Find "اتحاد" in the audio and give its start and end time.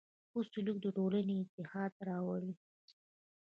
1.41-1.93